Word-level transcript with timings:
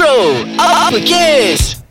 Bro, 0.00 0.46
up 0.58 0.94
against 0.94 1.89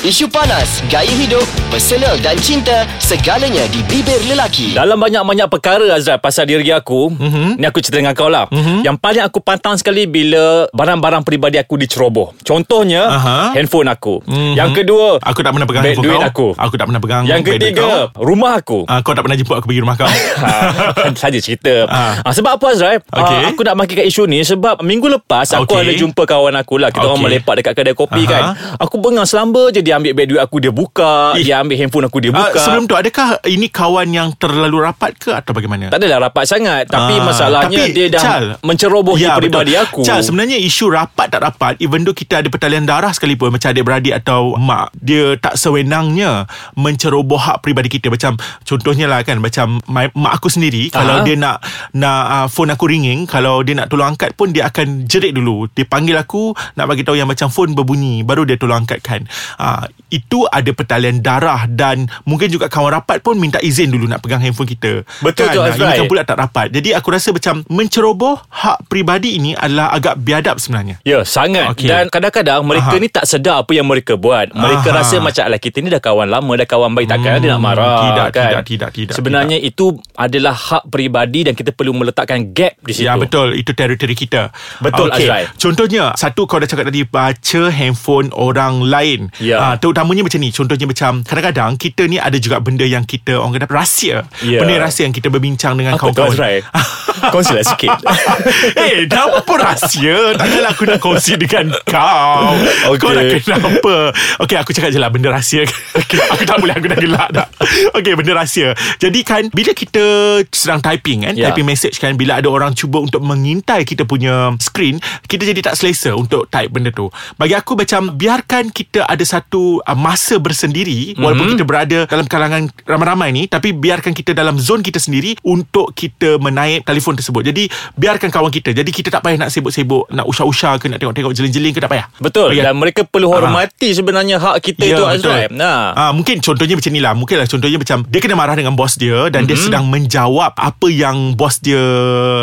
Isu 0.00 0.32
panas, 0.32 0.80
gaya 0.88 1.12
hidup, 1.12 1.44
personal 1.68 2.16
dan 2.16 2.32
cinta, 2.34 2.88
segalanya 2.96 3.68
di 3.68 3.84
bibir 3.84 4.16
lelaki. 4.24 4.72
Dalam 4.72 4.96
banyak-banyak 4.96 5.44
perkara 5.46 5.92
Azrael 5.92 6.16
Pasal 6.16 6.48
diri 6.48 6.72
aku 6.72 7.12
mm-hmm. 7.12 7.60
Ni 7.60 7.64
aku 7.64 7.78
cerita 7.78 8.00
dengan 8.00 8.12
kau 8.12 8.26
lah 8.26 8.48
mm-hmm. 8.48 8.80
Yang 8.80 8.96
paling 8.96 9.20
aku 9.22 9.38
pantang 9.38 9.76
sekali 9.76 10.04
Bila 10.04 10.64
barang-barang 10.70 11.20
peribadi 11.20 11.56
aku 11.56 11.76
diceroboh 11.76 12.32
Contohnya 12.40 13.08
Aha. 13.08 13.36
Handphone 13.52 13.88
aku 13.88 14.20
mm-hmm. 14.22 14.52
Yang 14.54 14.70
kedua 14.74 15.06
Aku 15.20 15.40
tak 15.40 15.52
pernah 15.52 15.66
pegang 15.66 15.84
handphone 15.84 16.04
duit 16.06 16.16
kau 16.16 16.24
aku. 16.24 16.48
Aku 16.56 16.74
tak 16.74 16.86
pernah 16.86 17.00
pegang 17.00 17.22
Yang 17.24 17.40
ketiga 17.46 17.84
kau. 18.08 18.24
Rumah 18.24 18.52
aku 18.54 18.78
Ah, 18.86 19.00
Kau 19.00 19.12
tak 19.12 19.22
pernah 19.22 19.36
jemput 19.36 19.54
aku 19.54 19.66
pergi 19.66 19.80
rumah 19.80 19.96
kau 19.96 20.08
ha, 20.08 20.48
Saja 21.20 21.38
cerita 21.38 21.74
Ah. 21.86 22.20
ha, 22.20 22.28
Sebab 22.30 22.56
apa 22.56 22.66
Azrael 22.70 23.00
Okey. 23.02 23.36
ha, 23.38 23.50
Aku 23.50 23.60
nak 23.62 23.76
bangkitkan 23.76 24.06
isu 24.06 24.24
ni 24.24 24.40
Sebab 24.42 24.80
minggu 24.80 25.08
lepas 25.10 25.44
Aku 25.52 25.68
Okey. 25.70 25.82
ada 25.82 25.92
jumpa 25.94 26.22
kawan 26.24 26.56
aku 26.56 26.78
lah 26.78 26.88
Kita 26.88 27.04
orang 27.04 27.18
Okey. 27.18 27.26
melepak 27.26 27.54
dekat 27.58 27.72
kedai 27.74 27.92
kopi 27.92 28.22
Aha. 28.22 28.30
kan 28.30 28.42
Aku 28.78 28.96
bengang 28.96 29.24
selamba 29.24 29.68
je 29.68 29.80
Dia 29.80 29.89
ambil 29.92 30.12
beg 30.12 30.26
duit 30.26 30.38
aku 30.38 30.56
Dia 30.58 30.70
buka. 30.70 31.34
Ih. 31.34 31.42
Dia 31.42 31.58
ambil 31.58 31.76
handphone 31.76 32.06
aku 32.06 32.18
Dia 32.18 32.30
Ah, 32.30 32.38
buka. 32.46 32.60
Sebelum 32.60 32.84
tu 32.84 32.94
adakah 32.94 33.28
ini 33.44 33.66
kawan 33.66 34.08
yang 34.08 34.28
terlalu 34.34 34.82
rapat 34.82 35.14
ke 35.14 35.30
Atau 35.30 35.50
bagaimana? 35.50 35.88
Tak 35.88 35.98
adalah 35.98 36.28
rapat 36.28 36.44
sangat. 36.44 36.84
Tapi 36.86 37.14
Ah, 37.14 37.24
masalahnya 37.24 37.78
tapi, 37.80 37.92
Dia 37.92 38.06
dah 38.08 38.20
Chal, 38.20 38.44
mencerobohi 38.60 39.22
Ya, 39.22 39.34
peribadi 39.34 39.72
betul. 39.72 39.84
aku. 39.84 40.00
Chal, 40.02 40.20
sebenarnya 40.20 40.56
isu 40.56 40.86
rapat 40.88 41.26
tak 41.28 41.40
rapat 41.40 41.74
Even 41.78 42.02
though 42.02 42.12
kita 42.12 42.40
ada 42.40 42.48
pertalian 42.48 42.84
darah 42.84 43.10
sekalipun 43.10 43.50
Macam 43.50 43.68
adik-beradik 43.68 44.14
atau 44.16 44.54
mak 44.54 44.92
Dia 44.94 45.34
tak 45.36 45.54
sewenangnya 45.54 46.44
Menceroboh 46.74 47.38
hak 47.38 47.60
peribadi 47.60 47.88
kita. 47.90 48.08
Macam 48.08 48.36
contohnya 48.62 49.06
lah 49.06 49.20
kan 49.20 49.38
Macam 49.38 49.80
my, 49.86 50.10
mak 50.12 50.32
aku 50.34 50.48
sendiri 50.48 50.88
Aha. 50.88 50.96
Kalau 50.96 51.16
dia 51.22 51.34
nak 51.34 51.56
nak 51.92 52.22
uh, 52.26 52.46
phone 52.46 52.70
aku 52.70 52.86
ringing 52.86 53.24
Kalau 53.24 53.60
dia 53.60 53.74
nak 53.74 53.88
tolong 53.88 54.10
angkat 54.10 54.34
pun 54.34 54.50
Dia 54.50 54.68
akan 54.68 55.04
jerit 55.04 55.32
dulu. 55.32 55.66
Dia 55.68 55.84
panggil 55.84 56.14
aku 56.14 56.50
Nak 56.74 56.86
bagi 56.86 57.02
tahu 57.02 57.14
yang 57.14 57.26
macam 57.26 57.48
phone 57.48 57.72
berbunyi 57.72 58.22
Baru 58.22 58.42
dia 58.42 58.56
tolong 58.56 58.80
angkatkan. 58.80 59.24
Uh, 59.56 59.79
Itu 60.06 60.44
ada 60.44 60.66
pertalian 60.68 61.18
darah 61.18 61.64
Dan 61.64 62.04
mungkin 62.22 62.46
juga 62.46 62.66
kawan 62.66 62.92
rapat 62.94 63.20
pun 63.20 63.34
Minta 63.34 63.56
izin 63.58 63.88
dulu 63.88 64.04
nak 64.04 64.18
pegang 64.18 64.38
handphone 64.38 64.66
kita 64.66 65.06
Betul 65.20 65.46
tu, 65.48 65.58
Ah, 65.58 65.70
Azrai. 65.70 65.94
Ini 65.94 65.98
kan 65.98 66.04
pula 66.06 66.22
tak 66.22 66.36
rapat 66.36 66.66
Jadi 66.70 66.90
aku 66.90 67.08
rasa 67.08 67.30
macam 67.30 67.62
Menceroboh 67.64 68.42
hak 68.44 68.86
peribadi 68.86 69.36
ini 69.36 69.52
Adalah 69.52 69.90
agak 69.90 70.18
biadab 70.18 70.56
sebenarnya 70.56 70.98
Ya 71.02 71.22
sangat 71.22 71.70
okay. 71.70 71.86
Dan 71.86 72.06
kadang-kadang 72.06 72.60
mereka 72.62 72.90
Aha. 72.90 72.98
ni 72.98 73.06
tak 73.06 73.24
sedar 73.24 73.58
Apa 73.58 73.70
yang 73.70 73.84
mereka 73.84 74.14
buat 74.14 74.50
Mereka 74.50 74.88
Aha. 74.88 74.96
rasa 74.96 75.16
macam 75.18 75.42
Alah 75.42 75.56
kita 75.56 75.78
ni 75.78 75.88
dah 75.88 75.98
kawan 75.98 76.26
lama 76.26 76.52
Dah 76.54 76.66
kawan 76.66 76.90
baik 76.90 77.08
Takkan 77.08 77.28
Hmm, 77.30 77.38
dia 77.40 77.50
nak 77.52 77.62
marah 77.62 77.94
tidak, 78.02 78.28
kan? 78.30 78.42
tidak, 78.42 78.62
tidak, 78.64 78.90
tidak, 78.90 79.14
Sebenarnya 79.14 79.56
itu 79.56 79.86
adalah 80.12 80.52
hak 80.52 80.86
peribadi 80.86 81.46
Dan 81.46 81.54
kita 81.54 81.70
perlu 81.70 81.94
meletakkan 81.94 82.50
gap 82.50 82.74
di 82.80 82.90
situ 82.90 83.06
Ya 83.06 83.14
betul 83.14 83.54
Itu 83.54 83.70
teritori 83.70 84.12
kita 84.12 84.50
Betul, 84.78 85.08
Azrai. 85.08 85.46
Contohnya 85.54 86.10
Satu 86.14 86.44
kau 86.44 86.58
dah 86.58 86.66
cakap 86.66 86.86
tadi 86.86 87.02
Baca 87.02 87.62
handphone 87.70 88.28
orang 88.30 88.82
lain 88.82 89.30
Ya. 89.38 89.56
Ah, 89.70 89.78
Terutamanya 89.78 90.26
macam 90.26 90.42
ni. 90.42 90.50
Contohnya 90.50 90.82
macam 90.82 91.22
Kadang-kadang 91.22 91.78
Kita 91.78 92.02
ni 92.04 92.18
ada 92.18 92.34
juga 92.36 92.58
benda 92.58 92.82
yang 92.82 93.06
kita 93.06 93.38
Orang 93.38 93.54
kata 93.54 93.70
rahsia. 93.70 94.26
Ya. 94.42 94.58
Benda 94.58 94.82
rahsia 94.82 95.06
yang 95.06 95.14
kita 95.14 95.30
berbincang 95.30 95.78
Dengan 95.78 95.94
Apa 95.94 96.10
kawan-kawan. 96.10 96.34
Azrai 96.34 96.56
Kongsilah 97.32 97.62
sikit. 97.62 97.92
Eh 98.80 99.04
dah 99.04 99.28
apa 99.28 99.52
rahsia? 99.54 100.32
Takkanlah 100.34 100.72
aku 100.72 100.88
nak 100.88 100.98
kongsi 100.98 101.36
dengan 101.36 101.68
kau. 101.84 102.56
Okey. 102.90 102.98
Kau 102.98 103.12
nak 103.12 103.24
kenapa 103.44 103.94
Okay 104.40 104.56
aku 104.56 104.72
cakap 104.72 104.88
je 104.88 104.98
lah 104.98 105.12
Benda 105.12 105.28
rahsia. 105.30 105.68
Okay, 106.00 106.16
Aku 106.32 106.42
tak 106.42 106.56
boleh 106.58 106.72
Aku 106.74 106.88
dah 106.88 106.96
gelak 106.96 107.28
dah. 107.30 107.46
Okay 107.92 108.16
benda 108.16 108.32
rahsia. 108.34 108.72
Jadi 108.96 109.20
kan 109.22 109.46
Bila 109.52 109.70
kita 109.70 110.02
sedang 110.50 110.80
typing 110.80 111.22
kan 111.22 111.34
Ya. 111.36 111.52
Typing 111.52 111.68
message 111.68 112.00
kan 112.00 112.16
Bila 112.16 112.40
ada 112.40 112.48
orang 112.48 112.72
cuba 112.72 112.98
Untuk 112.98 113.20
mengintai 113.20 113.84
kita 113.84 114.08
punya 114.08 114.56
screen 114.58 114.96
Kita 115.28 115.44
jadi 115.44 115.60
tak 115.60 115.76
selesa 115.76 116.16
Untuk 116.16 116.48
type 116.48 116.72
benda 116.72 116.88
tu. 116.90 117.12
Bagi 117.36 117.52
aku 117.52 117.76
macam 117.76 118.16
Biarkan 118.16 118.72
kita 118.72 119.04
ada 119.04 119.22
satu 119.22 119.59
uh, 119.78 119.96
Masa 119.96 120.36
bersendiri 120.36 121.12
Mhm. 121.12 121.18
Walaupun 121.18 121.46
kita 121.50 121.64
berada 121.64 121.98
Dalam 122.04 122.24
kalangan 122.24 122.62
ramai-ramai 122.82 123.28
ni 123.30 123.42
Tapi 123.44 123.72
biarkan 123.72 124.12
kita 124.12 124.32
dalam 124.32 124.56
zon 124.56 124.80
kita 124.80 124.96
sendiri 124.96 125.36
Untuk 125.42 125.92
kita 125.92 126.36
menaip 126.38 126.82
telefon 126.82 127.14
tersebut 127.14 127.42
Jadi 127.42 127.66
biarkan 127.94 128.28
kawan 128.28 128.48
kita 128.48 128.72
Jadi 128.72 128.90
kita 128.90 129.08
tak 129.08 129.20
payah 129.20 129.38
nak 129.38 129.50
sibuk-sibuk 129.50 130.08
Nak 130.08 130.24
usah-usah 130.24 130.76
ke 130.76 130.86
Nak 130.86 130.98
tengok-tengok 130.98 131.32
jeling-jeling 131.32 131.70
ke 131.70 131.80
Tak 131.80 131.90
payah 131.90 132.06
Betul 132.16 132.50
Okey. 132.50 132.62
Dan 132.62 132.74
mereka 132.74 133.00
perlu 133.02 133.28
hormati 133.28 133.90
Sebenarnya 133.90 134.36
hak 134.36 134.56
kita 134.62 134.82
itu 134.86 135.02
Azrai 135.02 135.46
Nah 135.50 135.92
Ah, 135.92 136.12
mungkin 136.12 136.38
contohnya 136.38 136.74
macam 136.74 136.90
ni 136.90 136.98
lah. 136.98 137.12
Mungkin 137.12 137.36
lah 137.36 137.46
contohnya 137.46 137.76
macam 137.76 137.98
dia 138.04 138.20
kena 138.20 138.32
marah 138.32 138.54
dengan 138.54 138.72
bos 138.72 138.94
dia 138.94 139.26
dan 139.26 139.44
mm-hmm. 139.44 139.48
dia 139.50 139.56
sedang 139.58 139.84
menjawab 139.84 140.52
apa 140.54 140.88
yang 140.88 141.34
bos 141.34 141.58
dia 141.58 141.80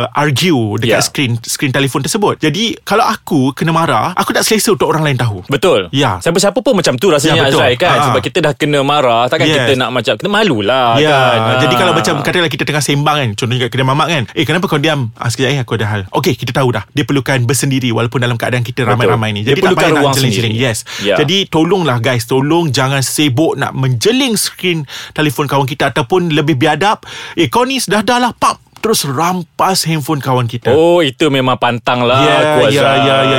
argue 0.07 0.77
dekat 0.77 0.89
Ya. 0.89 1.01
screen 1.01 1.31
screen 1.39 1.69
telefon 1.69 2.01
tersebut. 2.01 2.39
Jadi 2.39 2.77
kalau 2.81 3.03
aku 3.03 3.51
kena 3.51 3.69
marah, 3.69 4.13
aku 4.13 4.31
tak 4.31 4.41
selesa 4.41 4.72
untuk 4.72 4.88
orang 4.88 5.03
lain 5.03 5.17
tahu. 5.17 5.44
Betul 5.47 5.89
Ya. 5.91 6.17
Siapa-siapa 6.19 6.57
pun 6.57 6.73
macam 6.73 6.95
tu 6.95 7.06
rasanya 7.09 7.35
Ya, 7.35 7.44
betul. 7.45 7.59
Azrai 7.59 7.75
kan 7.75 7.90
Ah. 7.94 8.06
Sebab 8.07 8.22
kita 8.22 8.38
dah 8.40 8.53
kena 8.53 8.79
marah 8.81 9.25
Takkan 9.25 9.45
Yes. 9.45 9.57
kita 9.59 9.73
nak 9.75 9.90
macam 9.91 10.13
Kita 10.13 10.28
malulah 10.28 10.97
Ya, 10.97 11.09
kan 11.09 11.38
Ah. 11.38 11.59
jadi 11.59 11.75
kalau 11.75 11.94
macam 11.94 12.13
katakanlah 12.19 12.50
kita 12.50 12.63
tengah 12.63 12.79
sembang 12.79 13.18
kan, 13.18 13.29
contohnya 13.34 13.62
kat 13.63 13.72
kedai 13.72 13.85
mamak 13.85 14.07
kan. 14.07 14.23
Eh, 14.31 14.44
kenapa 14.44 14.66
kau 14.66 14.78
diam? 14.78 15.12
Ah, 15.13 15.28
sekejap 15.28 15.50
eh, 15.50 15.59
aku 15.59 15.73
ada 15.73 15.85
hal. 15.88 16.01
Okey, 16.12 16.34
kita 16.34 16.51
tahu 16.51 16.69
dah. 16.69 16.84
Dia 16.90 17.03
perlukan 17.03 17.40
bersendiri 17.41 17.90
walaupun 17.90 18.19
dalam 18.19 18.35
keadaan 18.35 18.62
kita 18.62 18.84
ramai-ramai 18.84 19.31
ni. 19.31 19.41
Dia 19.41 19.53
Jadi 19.53 19.62
tak 19.62 19.72
payah 19.73 19.90
nak 19.90 20.01
ruang 20.01 20.16
jeling-jeling. 20.16 20.53
sendiri. 20.53 20.66
Yes. 20.66 20.78
Ya. 21.00 21.16
Jadi 21.16 21.47
tolonglah 21.47 21.97
guys, 21.97 22.23
tolong 22.23 22.69
jangan 22.69 23.00
sibuk 23.00 23.56
nak 23.56 23.72
menjeling 23.72 24.34
skrin 24.34 24.84
telefon 25.12 25.45
kawan 25.45 25.66
kita 25.66 25.89
ataupun 25.89 26.29
lebih 26.29 26.56
biadab. 26.56 27.03
Eh, 27.34 27.47
kau 27.47 27.63
ni 27.63 27.79
dah 27.79 28.01
dah 28.01 28.19
lah, 28.19 28.31
pap. 28.31 28.59
Terus 28.78 29.03
rampas 29.03 29.84
handphone 29.84 30.19
kawan 30.19 30.45
kita. 30.45 30.69
Oh 30.69 31.01
itu 31.01 31.28
memang 31.28 31.57
pantang 31.57 32.06
lah 32.06 32.22
Ya, 32.22 32.38
ya, 32.38 32.53
Azrai. 32.62 33.00
ya, 33.01 33.18
ya, 33.25 33.38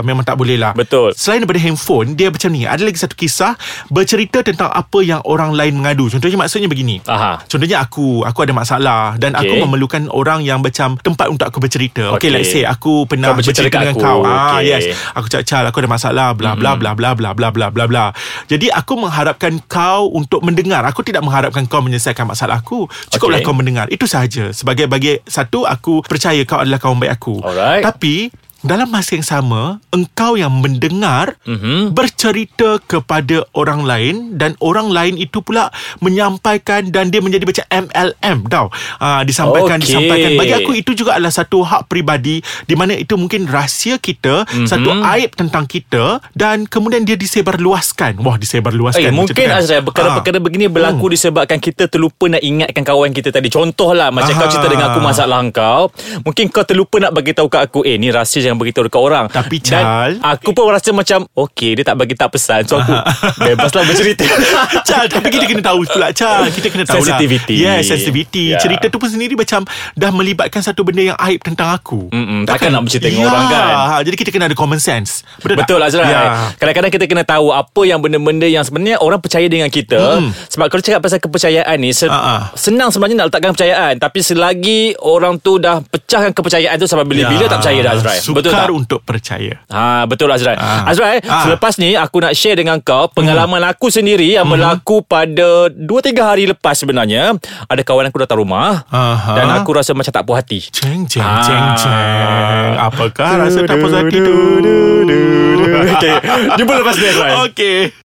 ya. 0.00 0.06
Memang 0.06 0.24
tak 0.24 0.36
boleh 0.36 0.56
lah. 0.56 0.72
Betul. 0.72 1.12
Selain 1.16 1.40
daripada 1.40 1.60
handphone, 1.62 2.14
dia 2.14 2.28
macam 2.28 2.50
ni. 2.52 2.64
Ada 2.64 2.82
lagi 2.84 2.98
satu 2.98 3.14
kisah 3.14 3.56
bercerita 3.88 4.42
tentang 4.42 4.68
apa 4.68 4.98
yang 5.00 5.20
orang 5.24 5.54
lain 5.54 5.78
mengadu. 5.78 6.08
Contohnya 6.10 6.36
maksudnya 6.36 6.68
begini. 6.68 7.00
Aha. 7.06 7.42
Contohnya 7.46 7.80
aku, 7.80 8.22
aku 8.22 8.38
ada 8.44 8.52
masalah 8.52 9.16
dan 9.16 9.32
Okey. 9.34 9.46
aku 9.48 9.54
memerlukan 9.64 10.02
orang 10.12 10.42
yang 10.42 10.60
macam 10.60 10.98
tempat 11.00 11.26
untuk 11.30 11.46
aku 11.46 11.58
bercerita. 11.62 12.12
Okay, 12.16 12.28
Okey. 12.28 12.34
let's 12.34 12.50
say 12.52 12.62
aku 12.66 13.06
pernah 13.06 13.32
Kau 13.32 13.38
bercerita 13.38 13.68
bercerita 13.68 13.78
dengan 13.82 13.94
aku. 13.96 14.04
kau. 14.04 14.20
Ah, 14.26 14.58
Okey. 14.60 14.68
yes. 14.68 14.84
Aku 15.14 15.26
cakap, 15.30 15.44
"Cal, 15.46 15.64
aku 15.68 15.78
ada 15.82 15.90
masalah 15.90 16.28
bla 16.36 16.52
bla 16.54 16.74
bla 16.76 16.92
bla 16.92 17.14
bla 17.14 17.30
bla 17.32 17.48
bla 17.50 17.68
bla 17.72 17.84
bla." 17.86 18.04
Jadi 18.46 18.68
aku 18.68 18.92
mengharapkan 18.98 19.58
kau 19.66 20.12
untuk 20.12 20.42
mendengar. 20.42 20.84
Aku 20.84 21.00
tidak 21.02 21.22
mengharapkan 21.22 21.64
kau 21.66 21.80
menyelesaikan 21.80 22.26
masalah 22.26 22.60
aku. 22.60 22.86
Cukuplah 23.10 23.40
Okey. 23.40 23.46
kau 23.46 23.56
mendengar. 23.56 23.86
Itu 23.88 24.04
sahaja. 24.04 24.50
Sebagai 24.52 24.86
bagi 24.86 25.18
satu 25.24 25.64
aku 25.64 26.02
percaya 26.04 26.42
kau 26.44 26.60
adalah 26.60 26.78
kawan 26.78 26.98
baik 26.98 27.12
aku. 27.16 27.40
Alright. 27.42 27.82
Tapi 27.82 28.28
dalam 28.66 28.86
masa 28.86 29.14
yang 29.14 29.24
sama 29.24 29.78
engkau 29.88 30.34
yang 30.34 30.52
mendengar 30.52 31.38
Mhm. 31.42 31.90
bercerita 31.92 32.76
kepada 32.82 33.46
orang 33.52 33.82
lain 33.82 34.14
dan 34.34 34.54
orang 34.58 34.88
lain 34.88 35.14
itu 35.16 35.38
pula 35.38 35.70
menyampaikan 36.00 36.88
dan 36.88 37.08
dia 37.08 37.18
menjadi 37.18 37.44
macam 37.44 37.64
MLM 37.84 38.38
tau 38.46 38.66
uh, 38.98 39.22
disampaikan 39.22 39.76
Okey. 39.76 39.84
disampaikan 39.86 40.30
bagi 40.34 40.54
aku 40.54 40.72
itu 40.72 40.92
juga 40.92 41.14
adalah 41.14 41.30
satu 41.30 41.60
hak 41.60 41.86
peribadi 41.86 42.38
di 42.64 42.74
mana 42.74 42.92
itu 42.92 43.14
mungkin 43.14 43.44
rahsia 43.44 43.96
kita 43.96 44.42
Mhm. 44.44 44.66
satu 44.66 44.90
aib 45.14 45.30
tentang 45.32 45.64
kita 45.64 46.18
dan 46.32 46.64
kemudian 46.64 47.02
dia 47.02 47.14
disebarluaskan 47.16 48.18
wah 48.18 48.36
disebarluaskan 48.36 49.02
Eh, 49.02 49.12
mungkin 49.12 49.36
kan. 49.46 49.58
Azrai 49.58 49.78
Perkara-perkara 49.78 50.38
begini 50.38 50.66
berlaku 50.66 51.08
disebabkan 51.08 51.56
kita 51.56 51.86
terlupa 51.86 52.26
nak 52.26 52.40
ingatkan 52.40 52.82
kawan 52.82 53.12
kita 53.12 53.30
tadi 53.30 53.46
Contohlah 53.46 54.10
Macam 54.10 54.28
Aha. 54.28 54.40
kau 54.40 54.48
cerita 54.48 54.66
dengan 54.66 54.86
aku 54.90 55.00
masalah 55.00 55.38
kau 55.48 55.92
Mungkin 56.22 56.48
kau 56.48 56.64
terlupa 56.64 56.96
nak 56.98 57.12
bagi 57.12 57.30
tahu 57.30 57.46
kat 57.46 57.62
aku 57.62 57.82
Eh 57.82 57.94
ni 57.94 58.08
rahsia 58.08 58.42
jangan 58.42 58.55
beritahu 58.56 58.84
dekat 58.84 58.98
orang 58.98 59.24
Tapi, 59.26 59.56
Dan 59.58 59.66
Chal 59.78 60.10
aku 60.18 60.50
pun 60.50 60.68
rasa 60.68 60.90
macam 60.90 61.24
Okay 61.28 61.72
dia 61.72 61.84
tak 61.84 61.96
bagi 61.96 62.12
tak 62.12 62.28
pesan 62.28 62.64
So 62.64 62.76
aku 62.76 62.92
bebaslah 63.46 63.82
bercerita 63.82 64.24
Chal 64.88 65.06
Tapi 65.06 65.28
kita 65.28 65.44
kena 65.44 65.62
tahu 65.62 65.84
pula 65.84 66.10
Chal 66.10 66.48
Kita 66.48 66.68
kena 66.68 66.84
tahu 66.84 67.00
Sensitivity. 67.00 67.56
lah 67.58 67.76
Yes 67.76 67.86
sensitivity 67.86 68.44
Ya. 68.46 68.58
Cerita 68.58 68.86
tu 68.86 68.96
pun 68.96 69.06
sendiri 69.06 69.34
macam 69.34 69.64
Dah 69.92 70.10
melibatkan 70.10 70.60
satu 70.60 70.82
benda 70.82 71.02
yang 71.04 71.18
aib 71.20 71.40
tentang 71.40 71.68
aku 71.68 72.08
Mm-mm, 72.08 72.44
takkan 72.44 72.68
nak 72.68 72.82
bercerita 72.82 73.06
dengan 73.06 73.22
Ya, 73.22 73.28
orang 73.28 73.46
kan? 73.46 73.64
ha, 73.66 73.98
Jadi 74.00 74.16
kita 74.16 74.30
kena 74.30 74.44
ada 74.44 74.54
common 74.54 74.78
sense 74.78 75.24
Betul, 75.38 75.56
Betul 75.58 75.78
tak? 75.78 75.88
Azrai 75.88 76.04
Ya. 76.06 76.22
Kadang-kadang 76.54 76.90
kita 76.90 77.04
kena 77.06 77.22
tahu 77.22 77.50
Apa 77.50 77.82
yang 77.82 77.98
benda-benda 77.98 78.46
Yang 78.46 78.68
sebenarnya 78.68 78.96
orang 78.98 79.18
percaya 79.18 79.46
dengan 79.46 79.68
kita 79.68 79.98
Hmm. 80.16 80.30
Sebab 80.48 80.66
kalau 80.66 80.80
cakap 80.80 81.00
pasal 81.00 81.18
kepercayaan 81.18 81.76
ni 81.76 81.90
se- 81.90 82.06
Ah, 82.06 82.14
ah. 82.14 82.40
Senang 82.54 82.88
sebenarnya 82.88 83.16
nak 83.18 83.26
letakkan 83.28 83.50
kepercayaan 83.50 83.94
Tapi 83.96 84.18
selagi 84.20 84.80
Orang 84.96 85.36
tu 85.36 85.56
dah 85.56 85.82
pecahkan 85.82 86.30
kepercayaan 86.30 86.76
tu 86.76 86.86
Sampai 86.86 87.04
bila-bila 87.04 87.44
tak 87.46 87.58
percaya 87.60 87.80
dah 87.80 87.92
Azrai 87.92 88.18
Sukar 88.38 88.52
Betul 88.52 88.68
tak? 88.68 88.68
untuk 88.76 89.00
percaya 89.00 89.54
Ha 89.66 90.04
betul 90.04 90.28
Azrai. 90.28 90.54
Ah. 90.54 90.84
Azrai, 90.84 91.18
Ah. 91.22 91.42
selepas 91.42 91.76
ni 91.76 91.94
aku 91.94 92.20
nak 92.20 92.32
share 92.32 92.54
dengan 92.54 92.76
kau 92.78 93.08
pengalaman 93.08 93.58
Hmm. 93.58 93.72
aku 93.72 93.88
sendiri 93.88 94.28
yang 94.30 94.44
berlaku 94.44 95.00
pada 95.00 95.66
2 95.68 95.80
3 96.02 96.22
hari 96.22 96.44
lepas 96.44 96.76
sebenarnya. 96.76 97.32
Ada 97.64 97.80
kawan 97.80 98.06
aku 98.06 98.20
datang 98.20 98.38
rumah 98.38 98.84
Aha. 98.86 99.32
dan 99.34 99.48
aku 99.52 99.72
rasa 99.72 99.90
macam 99.90 100.10
tak 100.10 100.22
puas 100.22 100.38
hati. 100.38 100.60
Ceng 100.62 101.04
ceng 101.04 101.20
Ah. 101.20 101.40
ceng 101.40 101.66
ceng 101.78 102.72
Apakah 102.78 103.30
rasa 103.40 103.64
tak 103.64 103.76
puas 103.76 103.92
hati 103.92 104.18
tu 104.18 104.34
Okay, 105.96 106.14
jumpa 106.54 106.72
lepas 106.76 106.94
ni 106.94 107.06
Azrai. 107.06 107.32
Okay 107.46 108.05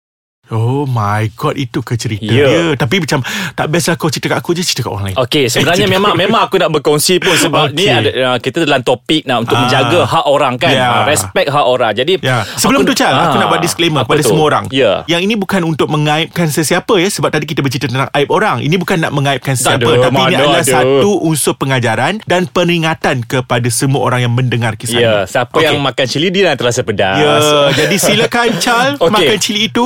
Oh 0.48 0.84
my 0.84 1.28
god 1.32 1.54
Itu 1.54 1.80
ke 1.80 1.94
cerita 1.94 2.24
Ya. 2.24 2.46
dia 2.46 2.62
Tapi 2.74 2.98
macam 2.98 3.20
Tak 3.52 3.66
lah 3.68 3.94
kau 3.94 4.08
cerita 4.08 4.26
kat 4.28 4.38
aku 4.38 4.52
je 4.52 4.62
Cerita 4.62 4.80
kat 4.80 4.90
orang 4.90 5.04
lain 5.06 5.16
Okey, 5.18 5.44
sebenarnya 5.46 5.84
Eh, 5.84 5.90
memang 5.90 6.12
memang 6.14 6.40
aku 6.42 6.56
nak 6.56 6.70
berkongsi 6.70 7.16
pun 7.18 7.34
sebab 7.34 7.68
Okey. 7.68 7.76
ni 7.76 7.84
ada 7.86 8.10
uh, 8.26 8.36
kita 8.38 8.62
dalam 8.62 8.80
topik 8.80 9.24
nak 9.24 9.42
untuk 9.42 9.54
Ah. 9.54 9.62
menjaga 9.62 10.00
hak 10.04 10.24
orang 10.26 10.54
kan, 10.54 10.70
Ya. 10.70 10.88
uh, 10.88 11.02
respect 11.04 11.48
hak 11.48 11.64
orang. 11.64 11.92
Jadi 11.92 12.20
Ya. 12.20 12.42
Sebelum 12.54 12.82
aku- 12.82 12.90
tu 12.90 12.94
Chal 12.96 13.10
Aku 13.10 13.36
Ah, 13.36 13.38
nak 13.38 13.48
buat 13.48 13.60
disclaimer 13.60 14.02
Kepada 14.02 14.20
tu? 14.20 14.28
semua 14.28 14.44
orang 14.46 14.64
Ya. 14.70 15.02
Yang 15.06 15.20
ini 15.22 15.34
bukan 15.34 15.60
untuk 15.64 15.86
Mengaibkan 15.88 16.46
sesiapa 16.46 16.94
ya 16.94 17.08
Sebab 17.08 17.28
tadi 17.28 17.44
kita 17.44 17.58
bercerita 17.58 17.86
Tentang 17.86 18.12
aib 18.12 18.28
orang 18.28 18.60
Ini 18.60 18.76
bukan 18.76 18.98
nak 18.98 19.10
mengaibkan 19.10 19.52
sesiapa 19.52 19.80
ada, 19.80 20.04
Tapi 20.04 20.16
ini 20.18 20.34
adalah 20.34 20.60
ada. 20.60 20.68
Satu 20.70 21.10
unsur 21.22 21.54
pengajaran 21.54 22.20
Dan 22.22 22.46
peringatan 22.46 23.22
Kepada 23.22 23.68
semua 23.68 24.02
orang 24.02 24.22
Yang 24.22 24.34
mendengar 24.34 24.72
kisah 24.74 24.94
Ya, 24.94 25.12
ini 25.18 25.26
siapa 25.26 25.54
Okey. 25.54 25.64
yang 25.64 25.78
makan 25.78 26.06
cili 26.06 26.28
dia 26.28 26.42
nak 26.46 26.56
terasa 26.56 26.80
pedas. 26.82 27.16
Ya 27.16 27.32
Jadi 27.74 27.96
silakan 27.96 28.48
Chal 28.58 28.88
Okey. 29.00 29.10
Makan 29.10 29.36
cili 29.38 29.60
itu 29.66 29.84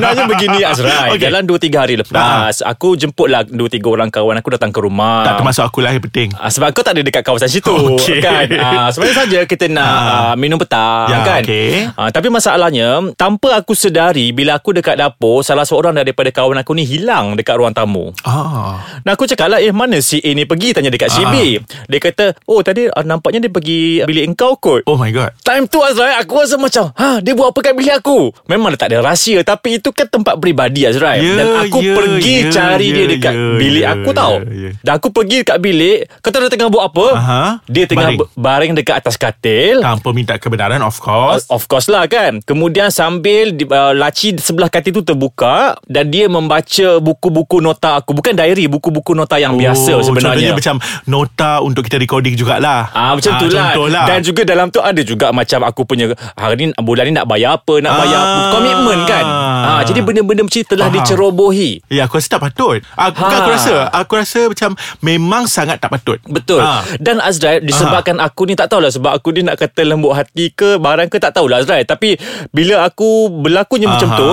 Sebenarnya 0.00 0.24
begini 0.26 0.58
Azrai. 0.62 1.10
Okey. 1.12 1.20
Dalam 1.22 1.42
2-3 1.44 1.76
hari 1.76 1.94
lepas 1.94 2.64
Aku 2.64 2.96
jemputlah 2.96 3.44
2-3 3.44 3.60
orang 3.84 4.08
kawan 4.08 4.32
aku 4.34 4.48
datang 4.50 4.70
ke 4.70 4.80
rumah. 4.80 5.22
Tak 5.22 5.34
termasuk 5.38 5.60
aku 5.62 5.78
lah 5.78 5.92
yang 5.92 6.00
penting 6.02 6.32
Ah, 6.34 6.48
sebab 6.48 6.72
kau 6.72 6.80
tak 6.80 6.96
ada 6.96 7.02
dekat 7.02 7.20
kawasan 7.20 7.46
situ 7.46 7.68
Okey. 7.70 8.18
kan? 8.18 8.48
Ah, 8.56 8.88
sebenarnya 8.88 9.16
saja 9.18 9.38
kita 9.44 9.68
nak 9.68 9.92
ah, 9.92 10.34
minum 10.34 10.56
petang 10.56 11.06
Ya, 11.06 11.18
kan? 11.22 11.42
okey. 11.42 11.92
ah, 11.92 12.08
tapi 12.08 12.28
masalahnya 12.28 12.88
tanpa 13.14 13.54
aku 13.54 13.72
sedari 13.72 14.30
bila 14.30 14.56
aku 14.56 14.72
dekat 14.72 14.96
dapur 14.96 15.42
salah 15.42 15.62
seorang 15.62 15.92
daripada 15.94 16.30
kawan 16.30 16.56
aku 16.56 16.72
ni 16.72 16.82
hilang 16.82 17.34
dekat 17.34 17.54
ruang 17.54 17.70
tamu. 17.70 18.16
Ah. 18.22 18.80
Nah 19.00 19.12
aku 19.12 19.26
cakap 19.26 19.46
lah 19.46 19.58
Eh 19.58 19.70
mana 19.70 19.98
si 19.98 20.16
A 20.18 20.30
ni 20.30 20.44
pergi? 20.44 20.72
Tanya 20.72 20.88
dekat 20.88 21.08
si 21.08 21.20
Ah. 21.20 21.28
B 21.28 21.60
Dia 21.86 21.98
kata 21.98 22.32
Oh 22.44 22.60
tadi 22.60 22.86
ah, 22.86 23.02
nampaknya 23.02 23.42
dia 23.42 23.52
pergi 23.52 24.00
Bilik 24.00 24.24
engkau 24.26 24.56
kot. 24.56 24.80
Oh 24.84 24.96
my 24.96 25.10
god. 25.10 25.36
Time 25.40 25.66
tu 25.66 25.78
Azrai 25.78 26.16
Aku 26.16 26.36
rasa 26.36 26.56
macam 26.56 26.88
ha, 26.92 27.18
Dia 27.18 27.32
buat 27.32 27.50
apa 27.50 27.60
kat 27.60 27.74
bilik 27.74 27.92
aku? 27.94 28.32
Memang 28.46 28.72
tak 28.72 28.88
ada 28.88 29.02
rahsia 29.02 29.42
Tapi 29.42 29.76
itu 29.76 29.89
kan 29.92 30.06
tempat 30.08 30.34
peribadi 30.38 30.86
Azrai 30.86 31.18
Ya, 31.20 31.36
Dan 31.36 31.46
aku 31.68 31.78
ya, 31.84 31.92
pergi 31.92 32.36
ya, 32.46 32.50
cari 32.50 32.88
dia 32.94 33.04
ya, 33.04 33.06
dekat 33.12 33.34
ya, 33.34 33.48
bilik 33.58 33.84
ya, 33.84 33.92
aku 33.92 34.10
tau 34.14 34.34
ya, 34.40 34.50
ya. 34.50 34.70
Dan 34.80 34.92
aku 34.96 35.08
pergi 35.12 35.36
dekat 35.44 35.58
bilik 35.58 35.98
Kau 36.22 36.30
tahu 36.30 36.40
dia 36.46 36.52
tengah 36.52 36.68
buat 36.70 36.84
apa 36.88 37.06
Aha. 37.12 37.44
Dia 37.68 37.84
tengah 37.84 38.14
Baring. 38.14 38.30
baring, 38.38 38.72
dekat 38.78 38.94
atas 39.02 39.14
katil 39.18 39.82
Tanpa 39.82 40.08
minta 40.14 40.34
kebenaran 40.40 40.80
Of 40.80 41.02
course 41.02 41.44
Of 41.50 41.66
course 41.66 41.90
lah 41.90 42.06
kan 42.06 42.40
Kemudian 42.40 42.88
sambil 42.88 43.52
uh, 43.52 43.92
Laci 43.92 44.38
sebelah 44.38 44.70
katil 44.72 44.96
tu 44.96 45.02
terbuka 45.04 45.76
Dan 45.84 46.08
dia 46.08 46.30
membaca 46.30 47.02
Buku-buku 47.02 47.58
nota 47.60 48.00
aku 48.00 48.14
Bukan 48.16 48.32
diary 48.32 48.70
Buku-buku 48.70 49.12
nota 49.12 49.36
yang 49.36 49.58
biasa 49.58 49.98
Oh, 49.98 50.06
Contohnya 50.06 50.32
sebenarnya 50.32 50.50
macam 50.56 50.76
Nota 51.04 51.60
untuk 51.60 51.84
kita 51.84 52.00
recording 52.00 52.34
jugalah 52.38 52.88
Ah 52.94 53.12
macam 53.12 53.36
tu 53.36 53.46
lah. 53.50 53.74
Contoh 53.74 53.86
lah 53.90 54.04
Dan 54.08 54.18
juga 54.24 54.42
dalam 54.46 54.70
tu 54.70 54.80
ada 54.80 55.00
juga 55.02 55.30
macam 55.34 55.60
aku 55.66 55.82
punya 55.84 56.12
hari 56.36 56.70
ni 56.70 56.72
bulan 56.76 57.04
ni 57.06 57.12
nak 57.14 57.26
bayar 57.26 57.60
apa, 57.60 57.74
nak 57.80 57.92
bayar 58.04 58.20
apa. 58.20 58.38
Ah. 58.40 58.50
Komitmen 58.52 58.98
kan. 59.06 59.24
Ah 59.26 59.79
jadi 59.82 60.00
benda-benda 60.00 60.42
macam 60.42 60.60
telah 60.60 60.86
Faham. 60.86 60.96
dicerobohi. 60.96 61.70
Ya 61.86 62.04
aku 62.04 62.16
rasa 62.16 62.28
tak 62.30 62.42
patut 62.42 62.80
aku, 62.94 63.18
Ha. 63.18 63.36
aku 63.36 63.48
rasa 63.50 63.74
Aku 63.92 64.12
rasa 64.14 64.40
macam 64.46 64.70
Memang 65.00 65.44
sangat 65.44 65.78
tak 65.78 65.90
patut 65.90 66.18
Betul. 66.24 66.60
Ah. 66.60 66.82
Dan 66.96 67.18
Azrai 67.18 67.60
disebabkan 67.60 68.18
aku 68.18 68.44
ni 68.44 68.54
tak 68.54 68.68
tahulah 68.68 68.88
sebab 68.88 69.12
aku 69.12 69.30
ni 69.30 69.42
nak 69.42 69.56
kata 69.56 69.82
lembut 69.82 70.12
hati 70.12 70.50
ke 70.50 70.76
barang 70.76 71.08
ke 71.08 71.16
tak 71.16 71.32
tahulah 71.32 71.60
Azrai. 71.60 71.82
Tapi 71.82 72.16
bila 72.50 72.82
aku 72.82 73.28
berlakunya 73.30 73.86
macam 73.86 74.08
Aha. 74.08 74.18
tu, 74.18 74.30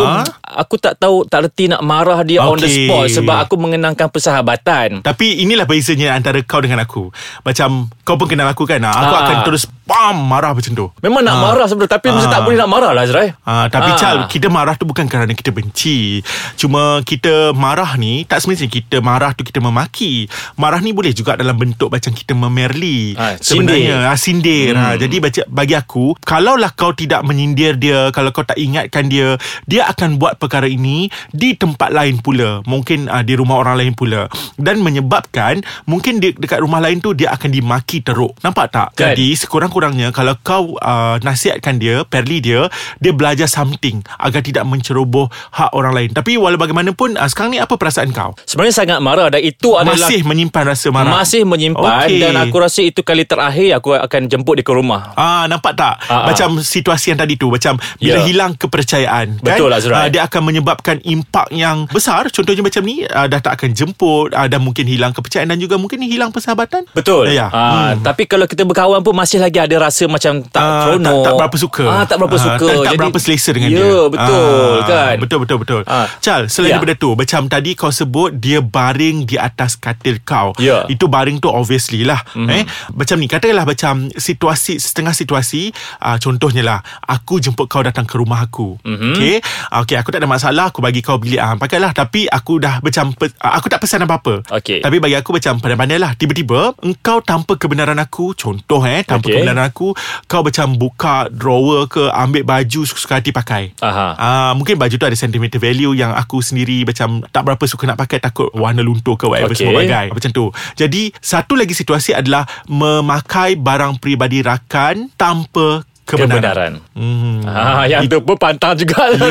aku 0.49 0.75
tak 0.77 0.95
tahu 0.95 1.23
tak 1.23 1.43
reti 1.43 1.67
nak 1.67 1.81
marah 1.81 2.23
dia 2.23 2.39
on 2.41 2.55
the 2.55 2.65
spot 2.65 3.07
sebab 3.09 3.37
aku 3.43 3.55
mengenangkan 3.55 4.07
persahabatan. 4.07 5.01
Tapi 5.01 5.39
inilah 5.39 5.63
bezanya 5.63 6.13
Antara 6.13 6.39
kau 6.41 6.59
dengan 6.59 6.79
aku 6.79 7.09
Macam 7.41 7.89
Kau 8.01 8.15
pun 8.15 8.25
kenal 8.25 8.47
aku 8.47 8.63
kan 8.63 8.79
ah, 8.81 8.93
Aku 8.93 9.13
Ah. 9.13 9.21
akan 9.23 9.37
terus 9.43 9.65
Bam 9.83 10.19
Marah 10.19 10.51
macam 10.51 10.71
tu 10.71 10.87
Memang 10.99 11.21
nak 11.21 11.33
Ah. 11.33 11.41
marah 11.43 11.65
sebenarnya 11.65 11.93
tapi 11.93 12.07
mesti 12.09 12.27
Ah. 12.27 12.33
tak 12.33 12.41
boleh 12.43 12.57
nak 12.57 12.67
marah 12.67 12.91
lah 12.91 13.03
Azrai. 13.03 13.31
Ah, 13.41 13.67
tapi 13.67 13.91
Ah. 13.91 13.97
Chal 13.97 14.17
Kita 14.25 14.47
marah 14.47 14.73
tu 14.73 14.83
bukan 14.83 15.05
kerana 15.05 15.31
kita 15.31 15.49
benci 15.49 16.23
Cuma 16.55 17.01
kita 17.01 17.51
marah 17.51 17.95
ni 17.95 18.23
Tak 18.23 18.39
semestinya 18.39 18.69
kita 18.69 18.97
marah 18.99 19.31
tu 19.31 19.41
kita 19.41 19.59
memaki 19.59 20.25
Marah 20.55 20.79
ni 20.79 20.91
boleh 20.91 21.11
juga 21.11 21.35
dalam 21.35 21.55
bentuk 21.55 21.89
Macam 21.89 22.11
kita 22.11 22.31
memerli 22.31 23.13
Ah, 23.13 23.35
Sebenarnya 23.35 24.07
ah, 24.07 24.17
Sindir 24.17 24.73
hmm. 24.73 24.83
ah, 24.83 24.95
Jadi 24.95 25.15
bagi 25.45 25.73
aku 25.73 26.15
Kalaulah 26.19 26.71
kau 26.71 26.91
tidak 26.91 27.21
menyindir 27.21 27.75
dia 27.75 28.09
Kalau 28.09 28.29
kau 28.29 28.43
tak 28.43 28.55
ingatkan 28.55 29.05
dia 29.05 29.35
Dia 29.63 29.87
akan 29.87 30.15
buat 30.15 30.36
perkara 30.37 30.69
ini 30.69 31.09
Di 31.29 31.57
tempat 31.57 31.89
lain 31.89 32.21
pula 32.21 32.61
Mungkin 32.63 33.09
ah, 33.09 33.25
di 33.25 33.33
rumah 33.33 33.61
orang 33.61 33.81
lain 33.81 33.93
pula 33.97 34.29
Dan 34.57 34.81
menyebabkan 34.81 35.61
Mungkin 35.89 36.21
di, 36.21 36.33
dekat 36.37 36.61
rumah 36.61 36.81
lain 36.81 37.01
tu 37.01 37.13
Dia 37.13 37.33
akan 37.33 37.49
dimaki 37.49 38.01
teruk 38.05 38.37
Nampak 38.41 38.65
tak? 38.69 38.87
Kan? 38.93 39.13
Jadi 39.13 39.33
sekurang-kurangnya 39.37 40.13
Kalau 40.13 40.37
kau 40.41 40.75
uh, 40.77 41.17
nasihatkan 41.21 41.81
dia 41.81 42.05
Perli 42.05 42.41
dia 42.43 42.69
Dia 43.01 43.11
belajar 43.13 43.49
something 43.49 44.03
Agar 44.21 44.43
tidak 44.43 44.67
menceroboh 44.67 45.29
Hak 45.53 45.73
orang 45.73 45.93
lain 45.95 46.09
Tapi 46.13 46.37
walau 46.37 46.59
bagaimanapun 46.59 47.17
uh, 47.17 47.27
Sekarang 47.29 47.55
ni 47.55 47.59
apa 47.61 47.73
perasaan 47.75 48.13
kau? 48.13 48.37
Sebenarnya 48.45 48.75
sangat 48.75 48.99
marah 49.01 49.31
dan 49.31 49.41
itu 49.41 49.73
adalah 49.73 49.97
Masih 49.97 50.21
menyimpan 50.27 50.63
rasa 50.67 50.87
marah 50.93 51.13
Masih 51.17 51.43
menyimpan 51.47 52.07
Okey. 52.09 52.21
Dan 52.21 52.33
aku 52.37 52.57
rasa 52.59 52.81
itu 52.83 53.01
kali 53.01 53.23
terakhir 53.23 53.79
Aku 53.79 53.95
akan 53.97 54.29
jemput 54.29 54.59
dia 54.59 54.65
ke 54.65 54.73
rumah 54.73 55.15
Ah 55.15 55.47
nampak 55.47 55.73
tak 55.77 55.95
ah. 56.09 56.27
macam 56.27 56.59
situasi 56.59 57.13
yang 57.15 57.19
tadi 57.19 57.39
tu 57.39 57.47
macam 57.47 57.79
bila 57.97 58.17
Ya. 58.17 58.25
hilang 58.25 58.57
kepercayaan 58.57 59.37
Betul, 59.45 59.69
kan 59.69 59.77
Azrai. 59.77 59.97
Ah, 59.99 60.07
dia 60.09 60.21
akan 60.27 60.41
menyebabkan 60.43 60.99
impak 61.01 61.47
yang 61.49 61.87
besar 61.87 62.27
contohnya 62.27 62.61
macam 62.61 62.81
ni 62.81 63.03
ah, 63.05 63.25
dah 63.25 63.39
tak 63.39 63.55
akan 63.55 63.71
jemput 63.71 64.31
ah, 64.31 64.45
dan 64.45 64.59
mungkin 64.59 64.83
hilang 64.83 65.11
kepercayaan 65.11 65.47
dan 65.47 65.57
juga 65.57 65.75
mungkin 65.75 65.99
hilang 65.99 66.29
persahabatan 66.29 66.83
Betul 66.89 67.29
ya 67.29 67.47
Ah, 67.47 67.75
Hmm. 67.87 68.03
Tapi 68.03 68.25
kalau 68.25 68.43
kita 68.43 68.63
berkawan 68.63 68.99
pun 68.99 69.13
Masih 69.13 69.37
lagi 69.37 69.55
ada 69.55 69.71
rasa 69.77 70.05
macam 70.05 70.41
Tak 70.41 70.59
Ah, 70.59 70.83
seronok 70.83 71.13
tak, 71.13 71.23
tak 71.23 71.33
berapa 71.37 71.57
suka 71.57 71.85
ah, 71.85 72.03
Tak 72.03 72.17
berapa 72.17 72.35
Ah, 72.35 72.41
suka 72.41 72.67
tak, 72.67 72.83
tak 72.83 72.93
berapa 72.95 73.17
selesa 73.17 73.49
dengan 73.51 73.69
ya, 73.69 73.77
dia 73.77 73.97
betul 74.07 74.73
Ah, 74.73 74.77
kan 74.83 75.15
Betul 75.17 75.37
betul 75.39 75.57
betul 75.57 75.81
Ah. 75.85 76.07
Chal 76.19 76.41
selain 76.47 76.67
Ya. 76.67 76.75
daripada 76.75 76.95
tu 76.95 77.13
Macam 77.13 77.41
tadi 77.45 77.71
kau 77.73 77.87
sebut 77.89 78.35
Dia 78.35 78.59
baring 78.59 79.23
di 79.23 79.35
atas 79.35 79.75
katil 79.75 80.19
kau 80.21 80.51
Ya. 80.57 80.83
Mhm. 80.83 80.91
Itu 80.91 81.05
baring 81.07 81.37
tu 81.37 81.47
obviously 81.47 82.01
lah 82.01 82.19
mm-hmm. 82.27 82.49
eh? 82.51 82.63
Macam 82.91 83.15
ni 83.15 83.25
Katakanlah 83.25 83.63
macam 83.63 83.93
Situasi 84.11 84.77
Setengah 84.77 85.13
situasi 85.13 85.71
uh, 85.99 86.17
Contohnya 86.17 86.61
lah 86.61 86.79
Aku 87.05 87.37
jemput 87.37 87.65
kau 87.65 87.79
datang 87.79 88.03
ke 88.03 88.15
rumah 88.15 88.41
aku 88.41 88.75
Mhm. 88.79 88.89
mm-hmm. 88.89 89.13
Okay 89.13 89.35
Okay 89.79 89.95
aku 89.95 90.09
tak 90.17 90.25
ada 90.25 90.33
masalah 90.33 90.65
Aku 90.73 90.81
bagi 90.81 91.05
kau 91.05 91.21
bilik 91.21 91.37
ah, 91.37 91.53
Pakailah 91.53 91.93
Tapi 91.93 92.25
aku 92.25 92.57
dah 92.57 92.81
macam 92.81 93.13
pe, 93.13 93.29
uh, 93.29 93.53
Aku 93.61 93.69
tak 93.69 93.85
pesan 93.85 94.01
apa-apa 94.01 94.41
Okey. 94.49 94.81
Tapi 94.81 94.97
bagi 94.97 95.13
aku 95.13 95.29
macam 95.29 95.61
Pandai-pandai 95.61 96.01
lah 96.01 96.17
Tiba-tiba 96.17 96.73
Engkau 96.81 97.21
tanpa 97.21 97.53
kebenaran 97.53 98.01
aku 98.01 98.33
Contoh 98.33 98.81
eh 98.89 99.05
Tanpa 99.05 99.29
Okey. 99.29 99.37
kebenaran 99.37 99.69
aku 99.69 99.93
Kau 100.25 100.41
macam 100.41 100.73
buka 100.73 101.29
drawer 101.29 101.85
ke 101.85 102.09
Ambil 102.09 102.41
baju 102.41 102.81
Suka 102.89 103.21
hati 103.21 103.29
pakai 103.29 103.77
Aha. 103.85 104.07
Ah, 104.17 104.51
Mungkin 104.57 104.81
baju 104.81 104.95
tu 104.97 105.05
ada 105.05 105.13
sentimental 105.13 105.61
value 105.61 105.93
Yang 105.93 106.11
aku 106.17 106.41
sendiri 106.41 106.81
Macam 106.81 107.21
tak 107.29 107.45
berapa 107.45 107.63
suka 107.69 107.85
nak 107.85 108.01
pakai 108.01 108.17
Takut 108.17 108.49
warna 108.57 108.81
luntur 108.81 109.21
ke 109.21 109.29
Whatever 109.29 109.53
Okey. 109.53 109.69
semua 109.69 109.85
bagai 109.85 110.09
Macam 110.09 110.31
tu 110.33 110.49
Jadi 110.73 111.13
Satu 111.21 111.53
lagi 111.53 111.77
situasi 111.77 112.17
adalah 112.17 112.49
Memakai 112.65 113.53
barang 113.53 114.01
peribadi 114.01 114.41
rakan 114.41 115.13
Tanpa 115.13 115.85
kebenaran, 116.07 116.31
Kebenaran 116.31 116.71
Hmm. 116.95 117.43
ah, 117.43 117.83
Yang 117.83 118.07
tu 118.07 118.17
pun 118.21 118.35
pantang 118.35 118.73
juga 118.73 119.11
Ya 119.11 119.21